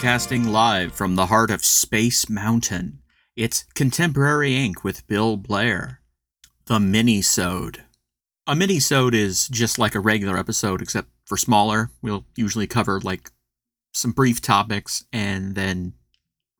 [0.00, 3.02] Broadcasting live from the heart of Space Mountain,
[3.36, 4.82] it's Contemporary Inc.
[4.82, 6.00] with Bill Blair.
[6.64, 7.84] The Mini-Sode.
[8.46, 11.90] A mini-sode is just like a regular episode, except for smaller.
[12.00, 13.30] We'll usually cover like
[13.92, 15.92] some brief topics and then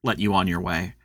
[0.05, 0.97] let you on your way.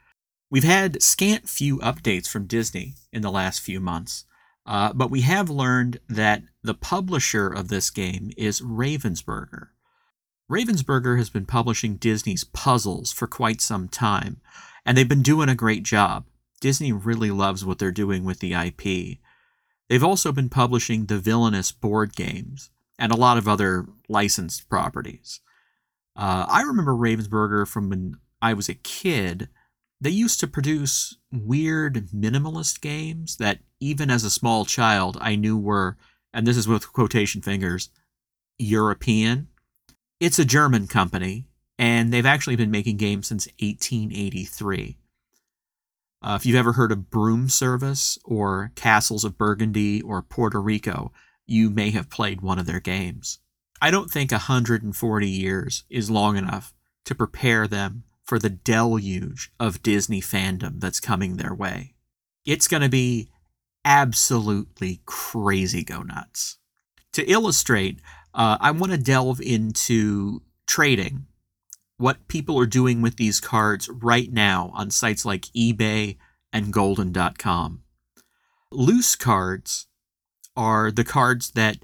[0.51, 4.25] We've had scant few updates from Disney in the last few months,
[4.65, 9.69] uh, but we have learned that the publisher of this game is Ravensburger.
[10.49, 14.41] Ravensburger has been publishing Disney's puzzles for quite some time,
[14.85, 16.25] and they've been doing a great job.
[16.61, 19.17] Disney really loves what they're doing with the IP.
[19.89, 25.41] They've also been publishing the Villainous board games and a lot of other licensed properties.
[26.15, 29.49] Uh, I remember Ravensburger from when I was a kid.
[29.99, 35.57] They used to produce weird minimalist games that, even as a small child, I knew
[35.57, 35.97] were,
[36.33, 37.89] and this is with quotation fingers,
[38.57, 39.49] European.
[40.25, 41.45] It's a German company,
[41.77, 44.97] and they've actually been making games since 1883.
[46.19, 51.13] Uh, if you've ever heard of Broom Service or Castles of Burgundy or Puerto Rico,
[51.45, 53.37] you may have played one of their games.
[53.79, 59.83] I don't think 140 years is long enough to prepare them for the deluge of
[59.83, 61.93] Disney fandom that's coming their way.
[62.47, 63.29] It's going to be
[63.85, 66.57] absolutely crazy go nuts.
[67.13, 67.99] To illustrate,
[68.35, 71.25] uh, I want to delve into trading,
[71.97, 76.17] what people are doing with these cards right now on sites like eBay
[76.51, 77.81] and Goldin.com.
[78.71, 79.87] Loose cards
[80.57, 81.77] are the cards that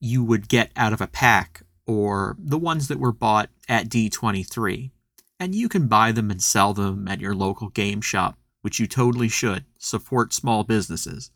[0.00, 4.90] you would get out of a pack or the ones that were bought at D23.
[5.38, 8.86] And you can buy them and sell them at your local game shop, which you
[8.86, 9.64] totally should.
[9.76, 11.30] Support small businesses.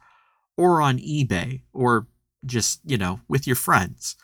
[0.56, 2.06] Or on eBay, or
[2.46, 4.16] just, you know, with your friends.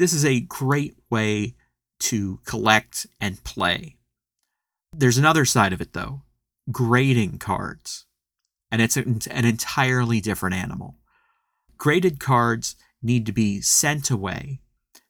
[0.00, 1.56] This is a great way
[1.98, 3.98] to collect and play.
[4.96, 6.22] There's another side of it, though
[6.72, 8.06] grading cards.
[8.70, 10.96] And it's an entirely different animal.
[11.76, 14.60] Graded cards need to be sent away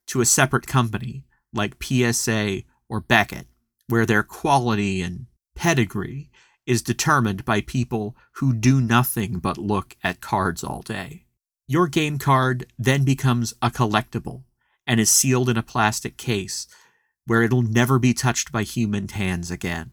[0.09, 1.25] to a separate company
[1.55, 3.47] like PSA or Beckett,
[3.87, 6.33] where their quality and pedigree
[6.67, 11.27] is determined by people who do nothing but look at cards all day.
[11.69, 14.43] Your game card then becomes a collectible
[14.91, 16.67] and is sealed in a plastic case
[17.25, 19.93] where it'll never be touched by human hands again.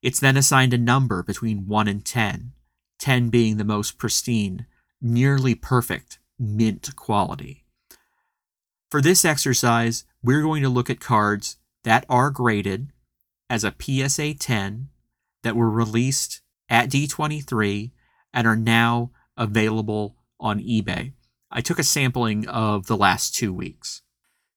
[0.00, 2.52] It's then assigned a number between 1 and 10,
[2.98, 4.64] 10 being the most pristine,
[5.02, 7.66] nearly perfect mint quality.
[8.90, 12.92] For this exercise, we're going to look at cards that are graded
[13.50, 14.88] as a PSA 10
[15.42, 16.40] that were released
[16.70, 17.90] at D23
[18.32, 21.12] and are now available on eBay.
[21.50, 24.00] I took a sampling of the last two weeks.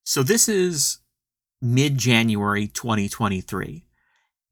[0.04, 1.00] So this is
[1.62, 3.86] mid January 2023,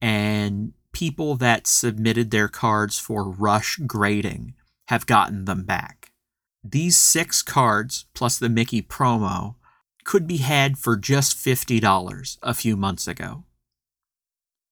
[0.02, 4.54] and people that submitted their cards for rush grading
[4.88, 6.12] have gotten them back.
[6.64, 9.56] These six cards, plus the Mickey promo,
[10.04, 13.44] could be had for just $50 a few months ago.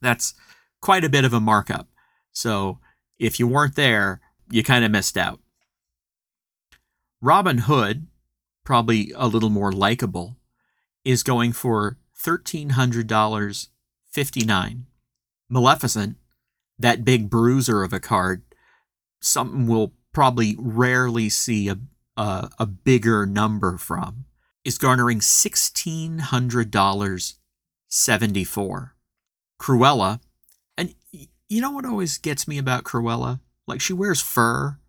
[0.02, 0.34] That's
[0.82, 1.88] quite a bit of a markup.
[2.32, 2.80] So
[3.20, 5.40] if you weren't there, you kind of missed out.
[7.22, 8.08] Robin Hood,
[8.64, 10.38] probably a little more likable,
[11.06, 13.68] is going for $1,300
[14.12, 14.86] 59
[15.50, 16.18] Maleficent,
[16.80, 18.42] that big bruiser of a card,
[19.22, 21.78] something we'll probably rarely see a,
[22.16, 24.26] a, a bigger number from,
[24.64, 27.34] is garnering $1,600
[27.88, 28.96] 74
[29.62, 30.20] Cruella,
[30.78, 30.96] and
[31.50, 33.40] you know what always gets me about Cruella?
[33.68, 34.80] Like she wears fur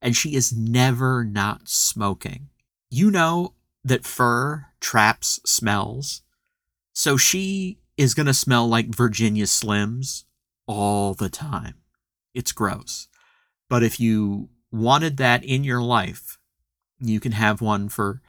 [0.00, 2.48] and she is never not smoking.
[2.90, 6.22] You know that fur traps smells.
[6.92, 10.24] So she is going to smell like Virginia Slims
[10.66, 11.74] all the time.
[12.34, 13.08] It's gross.
[13.68, 16.38] But if you wanted that in your life,
[17.00, 18.20] you can have one for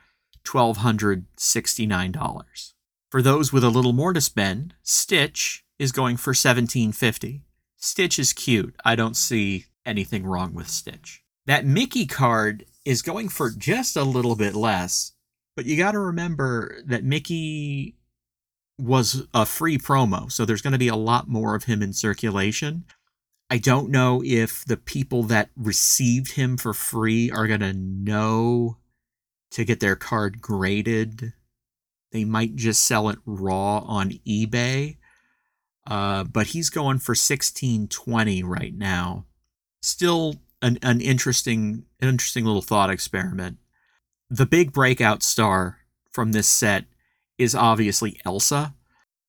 [0.44, 2.74] $1,269.
[3.10, 7.44] For those with a little more to spend, Stitch is going for 1750.
[7.78, 8.76] Stitch is cute.
[8.86, 11.24] I don't see anything wrong with Stitch.
[11.46, 15.14] That Mickey card is going for just a little bit less,
[15.56, 17.96] but you got to remember that Mickey
[18.80, 21.94] was a free promo, so there's going to be a lot more of him in
[21.94, 22.86] circulation.
[23.50, 28.78] I don't know if the people that received him for free are going to know
[29.52, 31.34] to get their card graded.
[32.12, 34.98] They might just sell it raw on eBay
[35.88, 39.26] uh, but he's going for 1620 right now.
[39.82, 43.58] Still an, an interesting, interesting little thought experiment.
[44.30, 45.80] The big breakout star
[46.12, 46.86] from this set
[47.38, 48.76] is obviously Elsa.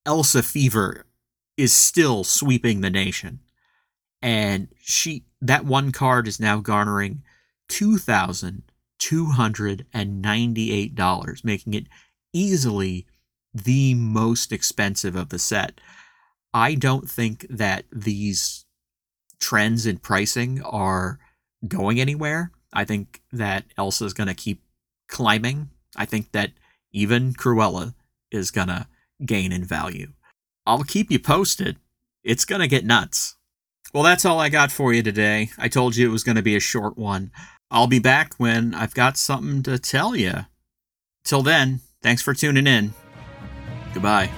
[0.04, 1.06] Elsa Fever
[1.56, 3.40] is still sweeping the nation.
[4.20, 7.22] And she that one card is now garnering
[7.68, 7.98] two
[9.02, 11.86] thousand two hundred and ninety-eight dollars, making it
[12.32, 13.06] easily
[13.54, 15.80] the most expensive of the set.
[16.54, 18.64] I don't think that these
[19.40, 21.18] trends in pricing are
[21.66, 22.52] going anywhere.
[22.72, 24.62] I think that Elsa is going to keep
[25.08, 25.70] climbing.
[25.96, 26.52] I think that
[26.92, 27.94] even Cruella
[28.30, 28.86] is going to
[29.24, 30.12] gain in value.
[30.66, 31.76] I'll keep you posted.
[32.22, 33.36] It's going to get nuts.
[33.92, 35.50] Well, that's all I got for you today.
[35.58, 37.30] I told you it was going to be a short one.
[37.72, 40.44] I'll be back when I've got something to tell you.
[41.24, 42.92] Till then, thanks for tuning in.
[43.94, 44.28] Goodbye.